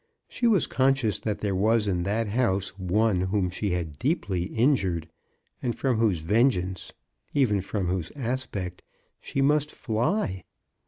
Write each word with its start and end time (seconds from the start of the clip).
She 0.27 0.47
was 0.47 0.65
conscious 0.65 1.19
that 1.19 1.41
there 1.41 1.53
was 1.53 1.87
in 1.87 2.01
that 2.01 2.29
house 2.29 2.69
one 2.69 3.21
whom 3.21 3.51
she 3.51 3.73
had 3.73 3.99
deeply 3.99 4.45
in 4.45 4.75
jured, 4.75 5.03
and 5.61 5.77
from 5.77 5.97
whose 5.97 6.17
vengeance— 6.21 6.91
even 7.35 7.61
from 7.61 7.85
whose 7.85 8.11
aspect— 8.15 8.81
she 9.21 9.43
must 9.43 9.69
fly. 9.71 10.43